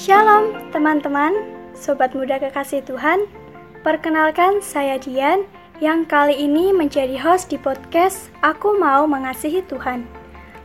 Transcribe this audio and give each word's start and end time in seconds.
Shalom 0.00 0.56
teman-teman, 0.72 1.44
sobat 1.76 2.16
muda 2.16 2.40
kekasih 2.40 2.80
Tuhan. 2.88 3.28
Perkenalkan 3.84 4.64
saya 4.64 4.96
Dian 4.96 5.44
yang 5.76 6.08
kali 6.08 6.40
ini 6.40 6.72
menjadi 6.72 7.20
host 7.20 7.52
di 7.52 7.60
podcast 7.60 8.32
Aku 8.40 8.80
Mau 8.80 9.04
Mengasihi 9.04 9.60
Tuhan. 9.68 10.08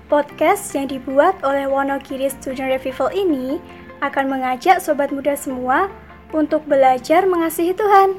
Podcast 0.07 0.71
yang 0.71 0.87
dibuat 0.87 1.35
oleh 1.43 1.67
Wonogiri 1.67 2.31
Student 2.31 2.79
Revival 2.79 3.11
ini 3.11 3.59
akan 3.99 4.31
mengajak 4.31 4.79
sobat 4.79 5.11
muda 5.11 5.35
semua 5.35 5.91
untuk 6.31 6.63
belajar 6.63 7.27
mengasihi 7.27 7.75
Tuhan. 7.75 8.15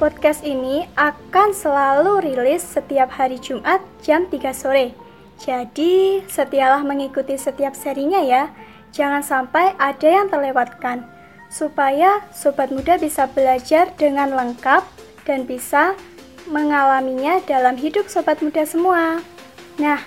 Podcast 0.00 0.40
ini 0.48 0.88
akan 0.96 1.52
selalu 1.52 2.24
rilis 2.24 2.64
setiap 2.64 3.12
hari 3.12 3.36
Jumat 3.36 3.84
jam 4.00 4.24
3 4.32 4.40
sore. 4.56 4.96
Jadi, 5.36 6.24
setialah 6.24 6.80
mengikuti 6.80 7.36
setiap 7.36 7.76
serinya 7.76 8.24
ya. 8.24 8.48
Jangan 8.94 9.26
sampai 9.26 9.74
ada 9.74 10.06
yang 10.06 10.30
terlewatkan, 10.30 11.02
supaya 11.50 12.22
sobat 12.30 12.70
muda 12.70 12.94
bisa 12.94 13.26
belajar 13.26 13.90
dengan 13.98 14.30
lengkap 14.30 14.86
dan 15.26 15.42
bisa 15.50 15.98
mengalaminya 16.46 17.42
dalam 17.42 17.74
hidup 17.74 18.06
sobat 18.06 18.38
muda 18.38 18.62
semua. 18.62 19.18
Nah, 19.82 19.98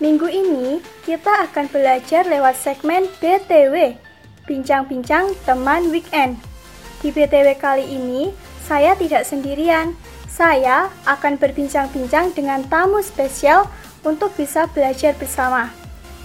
minggu 0.00 0.24
ini 0.32 0.80
kita 1.04 1.52
akan 1.52 1.68
belajar 1.68 2.24
lewat 2.24 2.56
segmen 2.56 3.04
BTW, 3.20 4.00
Bincang-Bincang 4.48 5.36
Teman 5.44 5.92
Weekend. 5.92 6.40
Di 7.04 7.12
BTW 7.12 7.60
kali 7.60 7.84
ini, 7.92 8.32
saya 8.64 8.96
tidak 8.96 9.28
sendirian. 9.28 9.92
Saya 10.30 10.88
akan 11.04 11.36
berbincang-bincang 11.36 12.32
dengan 12.32 12.64
tamu 12.72 13.04
spesial 13.04 13.68
untuk 14.00 14.32
bisa 14.32 14.64
belajar 14.72 15.12
bersama. 15.20 15.79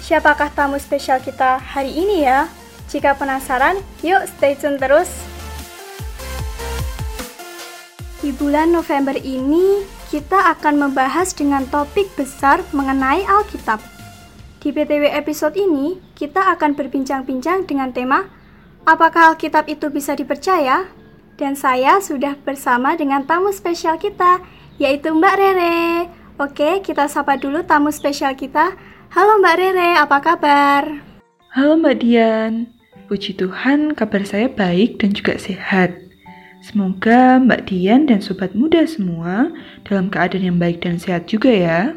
Siapakah 0.06 0.54
tamu 0.54 0.78
spesial 0.78 1.18
kita 1.18 1.58
hari 1.58 1.90
ini 1.90 2.30
ya? 2.30 2.46
Jika 2.94 3.18
penasaran, 3.18 3.82
yuk 4.06 4.22
stay 4.38 4.54
tune 4.54 4.78
terus. 4.78 5.10
Di 8.22 8.30
bulan 8.38 8.70
November 8.70 9.18
ini, 9.18 9.82
kita 10.14 10.54
akan 10.54 10.78
membahas 10.78 11.34
dengan 11.34 11.66
topik 11.74 12.14
besar 12.14 12.62
mengenai 12.70 13.26
Alkitab. 13.26 13.82
Di 14.62 14.70
BTW 14.70 15.10
episode 15.10 15.58
ini, 15.58 15.98
kita 16.14 16.54
akan 16.54 16.78
berbincang-bincang 16.78 17.66
dengan 17.66 17.90
tema 17.90 18.30
Apakah 18.86 19.34
Alkitab 19.34 19.66
itu 19.66 19.90
bisa 19.90 20.14
dipercaya? 20.14 20.86
Dan 21.34 21.58
saya 21.58 21.98
sudah 21.98 22.38
bersama 22.46 22.94
dengan 22.94 23.26
tamu 23.26 23.50
spesial 23.50 23.98
kita, 23.98 24.38
yaitu 24.78 25.10
Mbak 25.18 25.34
Rere. 25.34 26.06
Oke, 26.38 26.86
kita 26.86 27.10
sapa 27.10 27.42
dulu 27.42 27.66
tamu 27.66 27.90
spesial 27.90 28.38
kita. 28.38 28.78
Halo 29.16 29.40
Mbak 29.40 29.56
Rere, 29.56 29.96
apa 29.96 30.20
kabar? 30.20 30.84
Halo 31.56 31.80
Mbak 31.80 32.04
Dian, 32.04 32.68
puji 33.08 33.32
Tuhan 33.40 33.96
kabar 33.96 34.28
saya 34.28 34.52
baik 34.52 35.00
dan 35.00 35.16
juga 35.16 35.40
sehat. 35.40 35.96
Semoga 36.60 37.40
Mbak 37.40 37.72
Dian 37.72 38.12
dan 38.12 38.20
sobat 38.20 38.52
muda 38.52 38.84
semua 38.84 39.56
dalam 39.88 40.12
keadaan 40.12 40.44
yang 40.44 40.60
baik 40.60 40.84
dan 40.84 41.00
sehat 41.00 41.32
juga 41.32 41.48
ya. 41.48 41.96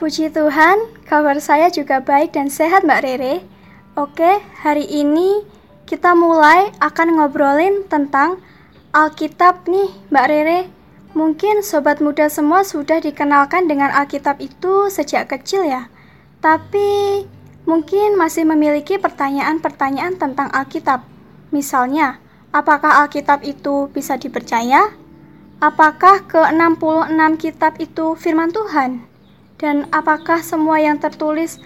Puji 0.00 0.32
Tuhan, 0.32 0.80
kabar 1.04 1.36
saya 1.44 1.68
juga 1.68 2.00
baik 2.00 2.32
dan 2.32 2.48
sehat 2.48 2.88
Mbak 2.88 3.04
Rere. 3.04 3.44
Oke, 3.92 4.40
hari 4.64 4.88
ini 4.88 5.44
kita 5.84 6.16
mulai 6.16 6.72
akan 6.80 7.20
ngobrolin 7.20 7.84
tentang 7.92 8.40
Alkitab 8.96 9.68
nih, 9.68 9.92
Mbak 10.08 10.26
Rere. 10.32 10.60
Mungkin 11.12 11.60
sobat 11.60 12.00
muda 12.00 12.32
semua 12.32 12.64
sudah 12.64 12.96
dikenalkan 12.96 13.68
dengan 13.68 13.92
Alkitab 13.92 14.40
itu 14.40 14.88
sejak 14.88 15.28
kecil 15.28 15.68
ya. 15.68 15.92
Tapi 16.38 17.26
mungkin 17.66 18.14
masih 18.14 18.46
memiliki 18.46 18.96
pertanyaan-pertanyaan 18.96 20.14
tentang 20.16 20.48
Alkitab. 20.54 21.02
Misalnya, 21.50 22.22
apakah 22.54 23.02
Alkitab 23.04 23.42
itu 23.42 23.90
bisa 23.90 24.14
dipercaya? 24.14 24.94
Apakah 25.58 26.22
ke-66 26.30 27.20
kitab 27.42 27.82
itu 27.82 28.14
firman 28.14 28.54
Tuhan? 28.54 29.02
Dan 29.58 29.90
apakah 29.90 30.38
semua 30.38 30.78
yang 30.78 31.02
tertulis 31.02 31.58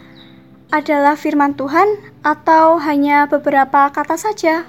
adalah 0.73 1.21
firman 1.21 1.53
Tuhan 1.53 2.01
atau 2.25 2.81
hanya 2.81 3.29
beberapa 3.29 3.93
kata 3.93 4.17
saja? 4.17 4.65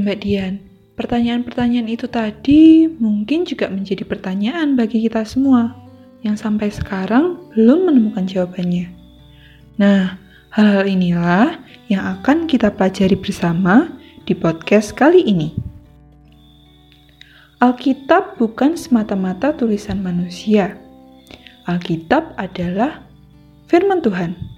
Mbak 0.00 0.18
Dian, 0.24 0.64
pertanyaan-pertanyaan 0.96 1.92
itu 1.92 2.08
tadi 2.08 2.88
mungkin 2.88 3.44
juga 3.44 3.68
menjadi 3.68 4.08
pertanyaan 4.08 4.80
bagi 4.80 5.04
kita 5.04 5.28
semua 5.28 5.83
yang 6.24 6.34
sampai 6.34 6.72
sekarang 6.72 7.36
belum 7.52 7.92
menemukan 7.92 8.24
jawabannya. 8.24 8.88
Nah, 9.76 10.16
hal-hal 10.50 10.88
inilah 10.88 11.60
yang 11.92 12.02
akan 12.18 12.48
kita 12.48 12.72
pelajari 12.72 13.14
bersama 13.14 13.92
di 14.24 14.32
podcast 14.32 14.96
kali 14.96 15.20
ini. 15.20 15.52
Alkitab 17.60 18.40
bukan 18.40 18.74
semata-mata 18.74 19.52
tulisan 19.52 20.00
manusia. 20.00 20.80
Alkitab 21.68 22.34
adalah 22.40 23.04
firman 23.68 24.00
Tuhan 24.00 24.54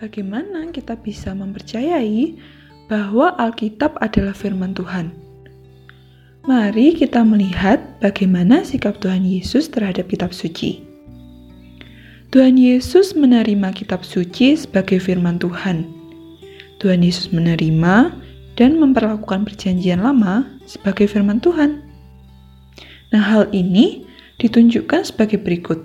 bagaimana 0.00 0.72
kita 0.72 0.96
bisa 0.96 1.36
mempercayai 1.36 2.40
bahwa 2.88 3.36
Alkitab 3.36 4.00
adalah 4.00 4.34
firman 4.34 4.72
Tuhan? 4.74 5.12
Mari 6.40 6.96
kita 6.96 7.20
melihat 7.20 8.00
bagaimana 8.00 8.64
sikap 8.64 8.96
Tuhan 9.04 9.28
Yesus 9.28 9.68
terhadap 9.68 10.08
kitab 10.08 10.32
suci. 10.32 10.80
Tuhan 12.32 12.56
Yesus 12.56 13.12
menerima 13.12 13.76
kitab 13.76 14.00
suci 14.08 14.56
sebagai 14.56 14.96
firman 15.04 15.36
Tuhan. 15.36 15.84
Tuhan 16.80 17.04
Yesus 17.04 17.28
menerima 17.28 18.16
dan 18.56 18.80
memperlakukan 18.80 19.44
perjanjian 19.44 20.00
lama 20.00 20.48
sebagai 20.64 21.12
firman 21.12 21.44
Tuhan. 21.44 21.84
Nah, 23.12 23.20
hal 23.20 23.44
ini 23.52 24.08
ditunjukkan 24.40 25.12
sebagai 25.12 25.36
berikut. 25.44 25.76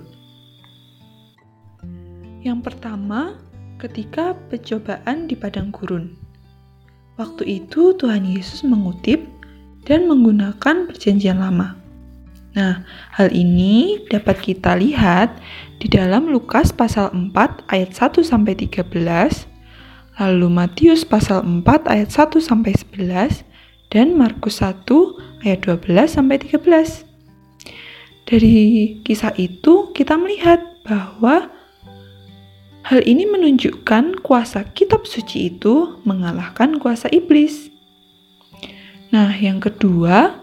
Yang 2.40 2.72
pertama, 2.72 3.36
ketika 3.76 4.32
percobaan 4.48 5.28
di 5.28 5.36
padang 5.36 5.68
gurun. 5.68 6.16
Waktu 7.20 7.60
itu 7.60 7.92
Tuhan 7.92 8.24
Yesus 8.24 8.64
mengutip 8.64 9.35
dan 9.86 10.10
menggunakan 10.10 10.90
perjanjian 10.90 11.38
lama. 11.38 11.78
Nah, 12.58 12.82
hal 13.14 13.30
ini 13.30 14.00
dapat 14.10 14.42
kita 14.42 14.74
lihat 14.76 15.38
di 15.78 15.86
dalam 15.86 16.26
Lukas 16.26 16.72
pasal 16.74 17.12
4 17.12 17.32
ayat 17.70 17.94
1 17.94 18.24
sampai 18.24 18.58
13, 18.58 19.46
lalu 20.18 20.46
Matius 20.50 21.04
pasal 21.06 21.44
4 21.44 21.64
ayat 21.86 22.10
1 22.10 22.40
sampai 22.42 22.74
11 22.74 23.44
dan 23.92 24.16
Markus 24.18 24.64
1 24.64 24.82
ayat 25.46 25.60
12 25.62 26.10
sampai 26.10 26.36
13. 26.42 27.06
Dari 28.26 28.58
kisah 29.06 29.30
itu 29.38 29.94
kita 29.94 30.18
melihat 30.18 30.58
bahwa 30.82 31.54
Hal 32.86 33.02
ini 33.02 33.26
menunjukkan 33.26 34.22
kuasa 34.22 34.62
kitab 34.70 35.10
suci 35.10 35.50
itu 35.50 35.98
mengalahkan 36.06 36.78
kuasa 36.78 37.10
iblis. 37.10 37.66
Nah, 39.14 39.30
yang 39.38 39.62
kedua, 39.62 40.42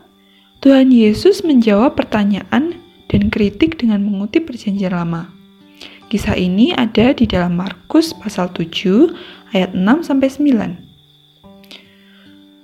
Tuhan 0.63 0.95
Yesus 0.95 1.43
menjawab 1.43 1.99
pertanyaan 1.99 2.79
dan 3.11 3.27
kritik 3.27 3.75
dengan 3.75 3.99
mengutip 4.07 4.47
perjanjian 4.47 4.95
lama. 4.95 5.27
Kisah 6.07 6.39
ini 6.39 6.71
ada 6.71 7.11
di 7.11 7.27
dalam 7.27 7.59
Markus 7.59 8.15
pasal 8.15 8.47
7 8.55 9.11
ayat 9.51 9.75
6 9.75 10.07
sampai 10.07 10.29
9. 10.31 10.93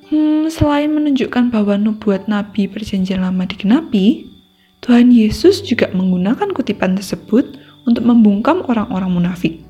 Hmm, 0.09 0.49
selain 0.49 0.89
menunjukkan 0.89 1.53
bahwa 1.53 1.77
nubuat 1.77 2.25
nabi 2.25 2.65
perjanjian 2.65 3.21
lama 3.21 3.45
digenapi, 3.45 4.25
Tuhan 4.81 5.13
Yesus 5.13 5.61
juga 5.61 5.91
menggunakan 5.93 6.49
kutipan 6.55 6.97
tersebut 6.97 7.61
untuk 7.85 8.07
membungkam 8.07 8.65
orang-orang 8.65 9.11
munafik. 9.11 9.61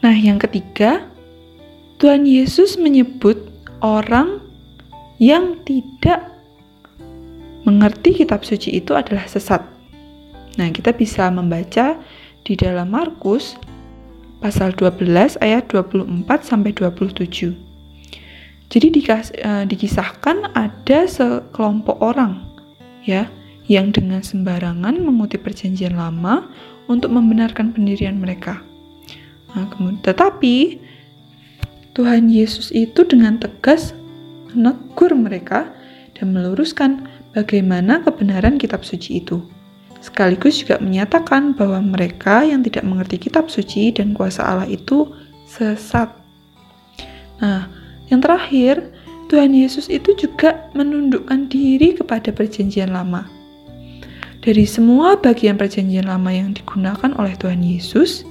Nah, 0.00 0.14
yang 0.14 0.38
ketiga, 0.38 1.10
Tuhan 1.98 2.24
Yesus 2.24 2.78
menyebut 2.78 3.49
orang 3.84 4.40
yang 5.20 5.60
tidak 5.68 6.32
mengerti 7.68 8.24
kitab 8.24 8.40
suci 8.40 8.80
itu 8.80 8.96
adalah 8.96 9.28
sesat. 9.28 9.60
Nah, 10.56 10.68
kita 10.72 10.96
bisa 10.96 11.28
membaca 11.28 12.00
di 12.44 12.56
dalam 12.56 12.88
Markus 12.88 13.56
pasal 14.40 14.72
12 14.72 15.36
ayat 15.44 15.68
24 15.68 16.24
sampai 16.40 16.72
27. 16.72 17.52
Jadi 18.70 18.86
dikas, 18.88 19.34
uh, 19.44 19.66
dikisahkan 19.66 20.56
ada 20.56 21.04
sekelompok 21.04 22.00
orang 22.00 22.48
ya 23.04 23.28
yang 23.66 23.90
dengan 23.94 24.24
sembarangan 24.24 24.98
mengutip 25.02 25.44
perjanjian 25.44 25.94
lama 25.94 26.48
untuk 26.90 27.12
membenarkan 27.12 27.70
pendirian 27.70 28.18
mereka. 28.18 28.62
Nah, 29.54 29.66
kemudian, 29.70 30.02
tetapi 30.02 30.78
Tuhan 32.00 32.32
Yesus 32.32 32.72
itu 32.72 33.04
dengan 33.04 33.36
tegas 33.36 33.92
menegur 34.56 35.12
mereka 35.12 35.68
dan 36.16 36.32
meluruskan 36.32 37.04
bagaimana 37.36 38.00
kebenaran 38.00 38.56
kitab 38.56 38.88
suci 38.88 39.20
itu. 39.20 39.44
sekaligus 40.00 40.64
juga 40.64 40.80
menyatakan 40.80 41.52
bahwa 41.52 41.76
mereka 41.84 42.40
yang 42.40 42.64
tidak 42.64 42.88
mengerti 42.88 43.28
kitab 43.28 43.52
suci 43.52 43.92
dan 43.92 44.16
kuasa 44.16 44.40
Allah 44.40 44.64
itu 44.64 45.12
sesat. 45.44 46.08
Nah, 47.44 47.68
yang 48.08 48.24
terakhir, 48.24 48.80
Tuhan 49.28 49.52
Yesus 49.52 49.92
itu 49.92 50.16
juga 50.16 50.72
menundukkan 50.72 51.52
diri 51.52 51.92
kepada 51.92 52.32
perjanjian 52.32 52.96
lama. 52.96 53.28
Dari 54.40 54.64
semua 54.64 55.20
bagian 55.20 55.60
perjanjian 55.60 56.08
lama 56.08 56.32
yang 56.32 56.56
digunakan 56.56 57.12
oleh 57.20 57.36
Tuhan 57.36 57.60
Yesus, 57.60 58.24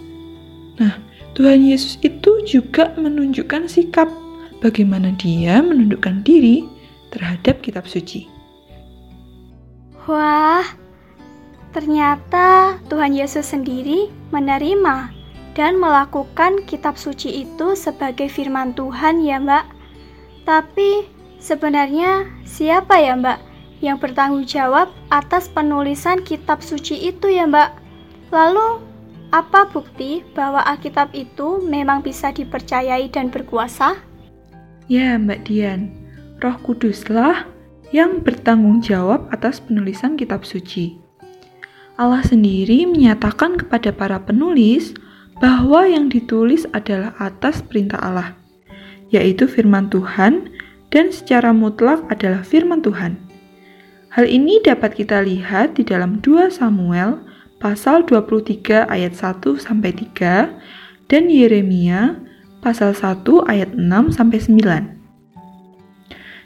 nah, 0.82 0.98
Tuhan 1.40 1.64
Yesus 1.64 1.96
itu 2.04 2.44
juga 2.44 2.92
menunjukkan 3.00 3.72
sikap 3.72 4.12
bagaimana 4.60 5.16
dia 5.16 5.64
menundukkan 5.64 6.20
diri 6.28 6.68
terhadap 7.16 7.64
kitab 7.64 7.88
suci. 7.88 8.28
Wah, 10.04 10.68
ternyata 11.72 12.76
Tuhan 12.92 13.16
Yesus 13.16 13.56
sendiri 13.56 14.12
menerima 14.36 15.16
dan 15.56 15.80
melakukan 15.80 16.68
kitab 16.68 17.00
suci 17.00 17.48
itu 17.48 17.72
sebagai 17.72 18.28
firman 18.28 18.76
Tuhan 18.76 19.24
ya 19.24 19.40
mbak. 19.40 19.64
Tapi 20.44 21.08
sebenarnya 21.40 22.28
siapa 22.44 23.00
ya 23.00 23.16
mbak 23.16 23.40
yang 23.80 23.96
bertanggung 23.96 24.44
jawab 24.44 24.92
atas 25.08 25.48
penulisan 25.48 26.20
kitab 26.20 26.60
suci 26.60 27.00
itu 27.00 27.32
ya 27.32 27.48
mbak? 27.48 27.80
Lalu 28.28 28.84
apa 29.30 29.70
bukti 29.70 30.26
bahwa 30.34 30.66
Alkitab 30.66 31.14
itu 31.14 31.62
memang 31.62 32.02
bisa 32.02 32.34
dipercayai 32.34 33.10
dan 33.14 33.30
berkuasa? 33.30 33.98
Ya, 34.90 35.14
Mbak 35.22 35.46
Dian, 35.46 35.94
Roh 36.42 36.58
Kuduslah 36.66 37.46
yang 37.94 38.26
bertanggung 38.26 38.82
jawab 38.82 39.30
atas 39.30 39.62
penulisan 39.62 40.18
kitab 40.18 40.46
suci. 40.46 40.98
Allah 42.00 42.26
sendiri 42.26 42.90
menyatakan 42.90 43.60
kepada 43.60 43.94
para 43.94 44.18
penulis 44.24 44.96
bahwa 45.38 45.86
yang 45.86 46.10
ditulis 46.10 46.66
adalah 46.74 47.14
atas 47.22 47.62
perintah 47.62 48.00
Allah, 48.02 48.30
yaitu 49.14 49.46
firman 49.46 49.92
Tuhan 49.94 50.50
dan 50.90 51.14
secara 51.14 51.54
mutlak 51.54 52.02
adalah 52.10 52.42
firman 52.42 52.82
Tuhan. 52.82 53.20
Hal 54.10 54.26
ini 54.26 54.58
dapat 54.66 54.98
kita 54.98 55.22
lihat 55.22 55.78
di 55.78 55.86
dalam 55.86 56.18
2 56.26 56.50
Samuel 56.50 57.29
pasal 57.60 58.08
23 58.08 58.88
ayat 58.88 59.14
1 59.14 59.44
sampai 59.60 59.92
3 59.92 61.12
dan 61.12 61.24
Yeremia 61.28 62.24
pasal 62.64 62.96
1 62.96 63.24
ayat 63.48 63.76
6 63.76 64.16
sampai 64.16 64.40
9. 64.40 65.00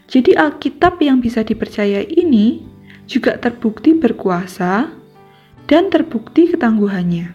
Jadi 0.09 0.31
Alkitab 0.35 0.99
yang 1.01 1.21
bisa 1.21 1.45
dipercaya 1.45 2.01
ini 2.05 2.65
juga 3.05 3.37
terbukti 3.37 3.93
berkuasa 3.97 4.89
dan 5.69 5.89
terbukti 5.93 6.49
ketangguhannya. 6.51 7.33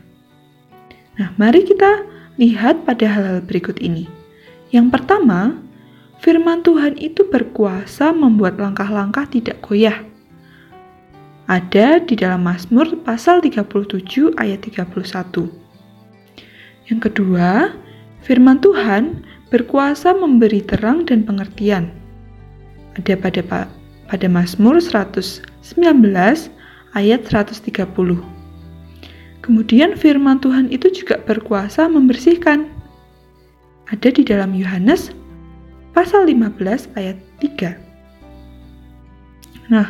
Nah, 1.18 1.28
mari 1.34 1.66
kita 1.66 2.06
lihat 2.38 2.86
pada 2.86 3.06
hal-hal 3.10 3.42
berikut 3.42 3.82
ini. 3.82 4.06
Yang 4.70 4.94
pertama, 4.94 5.58
firman 6.22 6.62
Tuhan 6.62 6.94
itu 7.00 7.26
berkuasa 7.26 8.14
membuat 8.14 8.60
langkah-langkah 8.62 9.26
tidak 9.26 9.58
goyah. 9.64 10.07
Ada 11.48 12.04
di 12.04 12.12
dalam 12.12 12.44
Mazmur 12.44 12.92
pasal 13.08 13.40
37 13.40 14.36
ayat 14.36 14.60
31. 14.68 15.48
Yang 16.92 17.00
kedua, 17.08 17.72
Firman 18.28 18.60
Tuhan 18.60 19.24
berkuasa 19.48 20.12
memberi 20.12 20.60
terang 20.60 21.08
dan 21.08 21.24
pengertian. 21.24 21.88
Ada 23.00 23.16
pada 23.16 23.40
pada 24.08 24.26
Mazmur 24.28 24.82
119 24.82 25.40
ayat 26.92 27.20
130. 27.24 27.72
Kemudian 29.40 29.96
firman 29.96 30.36
Tuhan 30.44 30.68
itu 30.68 30.92
juga 30.92 31.16
berkuasa 31.24 31.88
membersihkan. 31.88 32.68
Ada 33.88 34.12
di 34.12 34.20
dalam 34.28 34.52
Yohanes 34.52 35.16
pasal 35.96 36.28
15 36.28 36.92
ayat 37.00 37.16
3. 37.40 37.80
Nah, 39.72 39.88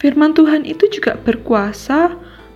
firman 0.00 0.36
Tuhan 0.36 0.64
itu 0.68 0.88
juga 0.92 1.16
berkuasa 1.20 2.14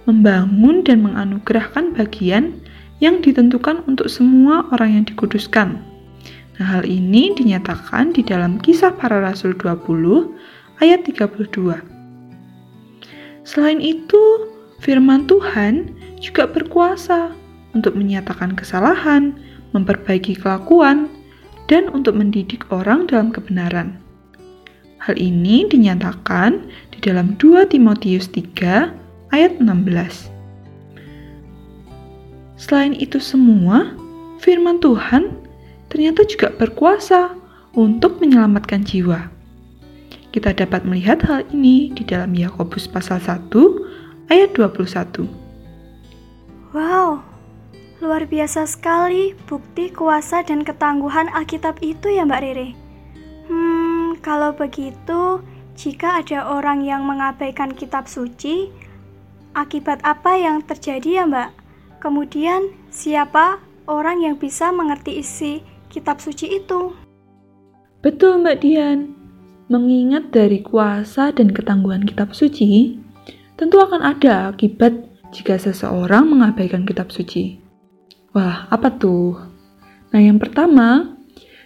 membangun 0.08 0.82
dan 0.82 1.04
menganugerahkan 1.04 1.94
bagian 1.94 2.56
yang 3.00 3.24
ditentukan 3.24 3.84
untuk 3.88 4.12
semua 4.12 4.68
orang 4.72 5.00
yang 5.00 5.04
dikuduskan. 5.08 5.80
Nah, 6.60 6.66
hal 6.76 6.84
ini 6.84 7.32
dinyatakan 7.32 8.12
di 8.12 8.20
dalam 8.20 8.60
kisah 8.60 8.92
para 8.92 9.24
rasul 9.24 9.56
20 9.56 10.36
ayat 10.84 11.00
32. 11.08 11.80
Selain 13.48 13.80
itu, 13.80 14.20
firman 14.84 15.24
Tuhan 15.24 15.96
juga 16.20 16.44
berkuasa 16.44 17.32
untuk 17.72 17.96
menyatakan 17.96 18.52
kesalahan, 18.52 19.32
memperbaiki 19.72 20.36
kelakuan, 20.36 21.08
dan 21.72 21.88
untuk 21.94 22.18
mendidik 22.18 22.68
orang 22.68 23.08
dalam 23.08 23.32
kebenaran. 23.32 23.96
Hal 25.10 25.18
ini 25.18 25.66
dinyatakan 25.66 26.70
di 26.94 27.02
dalam 27.02 27.34
2 27.34 27.66
Timotius 27.66 28.30
3 28.30 28.94
ayat 29.34 29.58
16. 29.58 30.30
Selain 32.54 32.94
itu 32.94 33.18
semua, 33.18 33.90
firman 34.38 34.78
Tuhan 34.78 35.34
ternyata 35.90 36.22
juga 36.30 36.54
berkuasa 36.54 37.34
untuk 37.74 38.22
menyelamatkan 38.22 38.86
jiwa. 38.86 39.26
Kita 40.30 40.54
dapat 40.54 40.86
melihat 40.86 41.18
hal 41.26 41.42
ini 41.50 41.90
di 41.90 42.06
dalam 42.06 42.30
Yakobus 42.30 42.86
pasal 42.86 43.18
1 43.18 43.50
ayat 44.30 44.54
21. 44.54 45.26
Wow, 46.70 47.18
luar 47.98 48.30
biasa 48.30 48.62
sekali 48.62 49.34
bukti 49.50 49.90
kuasa 49.90 50.46
dan 50.46 50.62
ketangguhan 50.62 51.26
Alkitab 51.34 51.82
itu 51.82 52.14
ya 52.14 52.22
Mbak 52.22 52.42
Rere. 52.46 52.89
Kalau 54.20 54.52
begitu, 54.52 55.40
jika 55.80 56.20
ada 56.20 56.44
orang 56.52 56.84
yang 56.84 57.08
mengabaikan 57.08 57.72
kitab 57.72 58.04
suci, 58.04 58.68
akibat 59.56 60.04
apa 60.04 60.36
yang 60.36 60.60
terjadi 60.60 61.22
ya 61.22 61.24
Mbak? 61.24 61.50
Kemudian, 62.04 62.68
siapa 62.92 63.64
orang 63.88 64.20
yang 64.20 64.36
bisa 64.36 64.68
mengerti 64.76 65.24
isi 65.24 65.64
kitab 65.88 66.20
suci 66.20 66.60
itu? 66.60 66.92
Betul, 68.04 68.44
Mbak 68.44 68.56
Dian. 68.60 69.16
Mengingat 69.72 70.34
dari 70.36 70.60
kuasa 70.60 71.32
dan 71.32 71.56
ketangguhan 71.56 72.04
kitab 72.04 72.36
suci, 72.36 73.00
tentu 73.56 73.80
akan 73.80 74.04
ada 74.04 74.52
akibat 74.52 74.92
jika 75.32 75.56
seseorang 75.56 76.28
mengabaikan 76.28 76.84
kitab 76.84 77.08
suci. 77.08 77.56
Wah, 78.36 78.68
apa 78.68 78.92
tuh? 79.00 79.38
Nah, 80.12 80.20
yang 80.20 80.42
pertama, 80.42 81.16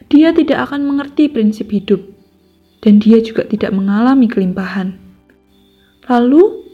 dia 0.06 0.30
tidak 0.37 0.68
akan 0.68 0.84
mengerti 0.84 1.32
prinsip 1.32 1.73
hidup, 1.73 2.13
dan 2.84 3.00
dia 3.00 3.18
juga 3.24 3.48
tidak 3.48 3.72
mengalami 3.72 4.28
kelimpahan. 4.28 5.00
Lalu, 6.04 6.68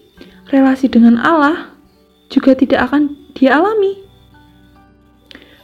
relasi 0.50 0.90
dengan 0.90 1.22
Allah 1.22 1.70
juga 2.26 2.58
tidak 2.58 2.90
akan 2.90 3.14
dia 3.38 3.54
alami. 3.54 4.02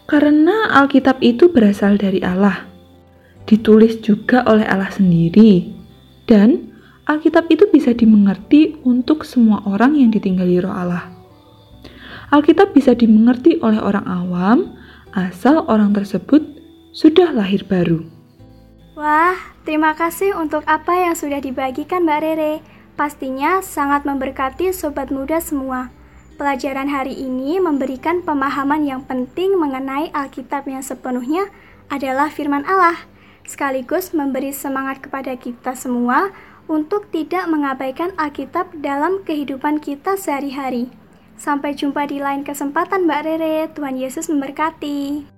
Karena 0.06 0.70
Alkitab 0.70 1.18
itu 1.18 1.50
berasal 1.50 1.98
dari 1.98 2.22
Allah, 2.22 2.62
ditulis 3.50 3.98
juga 3.98 4.46
oleh 4.46 4.62
Allah 4.62 4.86
sendiri, 4.94 5.66
dan 6.30 6.70
Alkitab 7.10 7.50
itu 7.50 7.66
bisa 7.74 7.90
dimengerti 7.90 8.78
untuk 8.86 9.26
semua 9.26 9.66
orang 9.66 9.98
yang 9.98 10.14
ditinggali 10.14 10.62
roh 10.62 10.70
Allah. 10.70 11.10
Alkitab 12.30 12.70
bisa 12.70 12.94
dimengerti 12.94 13.58
oleh 13.62 13.82
orang 13.82 14.06
awam, 14.06 14.58
asal 15.14 15.66
orang 15.66 15.90
tersebut 15.90 16.42
sudah 16.94 17.34
lahir 17.34 17.66
baru. 17.66 18.06
Wah, 18.94 19.55
terima 19.66 19.98
kasih 19.98 20.38
untuk 20.38 20.62
apa 20.70 20.94
yang 20.94 21.18
sudah 21.18 21.42
dibagikan 21.42 22.06
Mbak 22.06 22.20
Rere. 22.22 22.54
Pastinya 22.96 23.60
sangat 23.60 24.08
memberkati 24.08 24.72
sobat 24.72 25.12
muda 25.12 25.42
semua. 25.42 25.92
Pelajaran 26.40 26.88
hari 26.88 27.12
ini 27.12 27.60
memberikan 27.60 28.24
pemahaman 28.24 28.86
yang 28.86 29.04
penting 29.04 29.58
mengenai 29.58 30.08
Alkitab 30.14 30.64
yang 30.64 30.80
sepenuhnya 30.80 31.50
adalah 31.92 32.32
firman 32.32 32.64
Allah, 32.64 33.04
sekaligus 33.44 34.16
memberi 34.16 34.54
semangat 34.54 35.04
kepada 35.04 35.36
kita 35.36 35.76
semua 35.76 36.32
untuk 36.70 37.10
tidak 37.12 37.44
mengabaikan 37.50 38.14
Alkitab 38.16 38.80
dalam 38.80 39.26
kehidupan 39.26 39.82
kita 39.82 40.16
sehari-hari. 40.16 40.88
Sampai 41.36 41.76
jumpa 41.76 42.08
di 42.08 42.16
lain 42.16 42.48
kesempatan 42.48 43.04
Mbak 43.04 43.20
Rere, 43.28 43.68
Tuhan 43.76 44.00
Yesus 44.00 44.32
memberkati. 44.32 45.28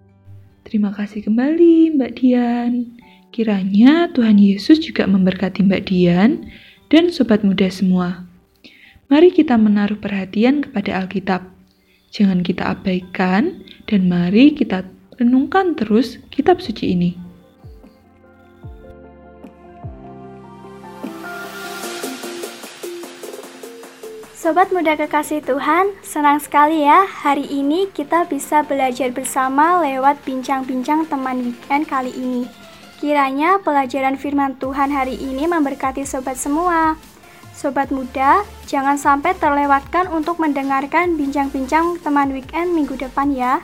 Terima 0.63 0.95
kasih 0.95 1.27
kembali 1.27 1.99
Mbak 1.99 2.13
Dian. 2.23 2.99
Kiranya 3.29 4.09
Tuhan 4.17 4.41
Yesus 4.41 4.81
juga 4.81 5.05
memberkati 5.05 5.61
Mbak 5.61 5.83
Dian 5.93 6.49
dan 6.89 7.13
sobat 7.13 7.45
muda 7.45 7.69
semua. 7.69 8.25
Mari 9.13 9.33
kita 9.33 9.57
menaruh 9.61 10.01
perhatian 10.01 10.65
kepada 10.65 11.05
Alkitab. 11.05 11.45
Jangan 12.09 12.41
kita 12.41 12.73
abaikan 12.73 13.65
dan 13.85 14.09
mari 14.09 14.57
kita 14.57 14.85
renungkan 15.21 15.77
terus 15.77 16.21
kitab 16.33 16.61
suci 16.65 16.97
ini. 16.97 17.11
Sobat 24.39 24.73
muda 24.73 24.97
kekasih 24.97 25.45
Tuhan, 25.45 25.93
senang 26.01 26.41
sekali 26.41 26.87
ya 26.87 27.05
hari 27.05 27.45
ini 27.51 27.91
kita 27.93 28.25
bisa 28.25 28.65
belajar 28.65 29.13
bersama 29.13 29.85
lewat 29.85 30.25
bincang-bincang 30.25 31.05
teman 31.11 31.53
weekend 31.53 31.85
kali 31.85 32.15
ini. 32.17 32.49
Kiranya 32.99 33.63
pelajaran 33.63 34.19
firman 34.19 34.59
Tuhan 34.59 34.91
hari 34.91 35.15
ini 35.15 35.47
memberkati 35.47 36.03
sobat 36.03 36.35
semua. 36.35 36.99
Sobat 37.55 37.95
muda, 37.95 38.43
jangan 38.67 38.99
sampai 38.99 39.39
terlewatkan 39.39 40.11
untuk 40.11 40.43
mendengarkan 40.43 41.15
bincang-bincang 41.15 42.03
teman 42.03 42.35
weekend 42.35 42.75
minggu 42.75 42.99
depan 42.99 43.31
ya. 43.31 43.63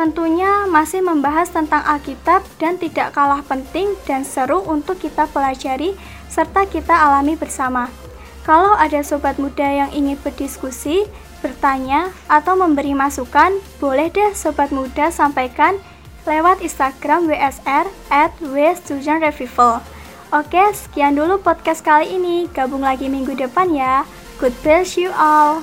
Tentunya 0.00 0.64
masih 0.64 1.04
membahas 1.04 1.52
tentang 1.52 1.84
Alkitab 1.84 2.40
dan 2.56 2.80
tidak 2.80 3.12
kalah 3.12 3.44
penting 3.44 3.92
dan 4.08 4.24
seru 4.24 4.64
untuk 4.64 4.96
kita 4.96 5.28
pelajari 5.28 5.92
serta 6.32 6.64
kita 6.64 6.96
alami 6.96 7.36
bersama. 7.36 7.92
Kalau 8.48 8.72
ada 8.80 9.04
sobat 9.04 9.36
muda 9.36 9.68
yang 9.68 9.92
ingin 9.92 10.16
berdiskusi, 10.24 11.04
bertanya, 11.44 12.16
atau 12.32 12.56
memberi 12.56 12.96
masukan, 12.96 13.52
boleh 13.76 14.08
deh 14.08 14.32
sobat 14.32 14.72
muda 14.72 15.12
sampaikan 15.12 15.76
lewat 16.24 16.64
Instagram 16.64 17.28
WSR 17.28 17.86
at. 18.12 18.32
Oke, 20.30 20.62
sekian 20.72 21.18
dulu 21.18 21.42
podcast 21.42 21.82
kali 21.82 22.14
ini. 22.14 22.46
Gabung 22.54 22.86
lagi 22.86 23.10
minggu 23.10 23.34
depan 23.34 23.74
ya. 23.74 24.06
Good 24.38 24.54
bless 24.62 24.94
you 24.94 25.10
all. 25.10 25.60